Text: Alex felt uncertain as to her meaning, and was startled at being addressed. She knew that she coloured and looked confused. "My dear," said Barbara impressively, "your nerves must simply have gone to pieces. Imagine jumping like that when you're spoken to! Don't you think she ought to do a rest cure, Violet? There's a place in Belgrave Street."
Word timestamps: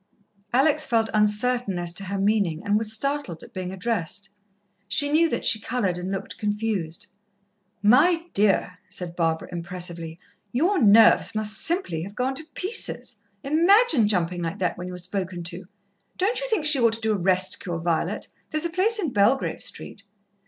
Alex 0.51 0.83
felt 0.83 1.11
uncertain 1.13 1.77
as 1.77 1.93
to 1.93 2.05
her 2.05 2.17
meaning, 2.17 2.63
and 2.65 2.75
was 2.75 2.91
startled 2.91 3.43
at 3.43 3.53
being 3.53 3.71
addressed. 3.71 4.29
She 4.87 5.11
knew 5.11 5.29
that 5.29 5.45
she 5.45 5.59
coloured 5.59 5.99
and 5.99 6.09
looked 6.09 6.39
confused. 6.39 7.05
"My 7.83 8.25
dear," 8.33 8.79
said 8.89 9.15
Barbara 9.15 9.49
impressively, 9.51 10.17
"your 10.51 10.81
nerves 10.81 11.35
must 11.35 11.55
simply 11.55 12.01
have 12.01 12.15
gone 12.15 12.33
to 12.33 12.45
pieces. 12.55 13.19
Imagine 13.43 14.07
jumping 14.07 14.41
like 14.41 14.57
that 14.57 14.75
when 14.75 14.87
you're 14.87 14.97
spoken 14.97 15.43
to! 15.43 15.65
Don't 16.17 16.41
you 16.41 16.49
think 16.49 16.65
she 16.65 16.79
ought 16.79 16.93
to 16.93 17.01
do 17.01 17.11
a 17.11 17.15
rest 17.15 17.59
cure, 17.59 17.77
Violet? 17.77 18.27
There's 18.49 18.65
a 18.65 18.71
place 18.71 18.97
in 18.97 19.13
Belgrave 19.13 19.61
Street." 19.61 20.01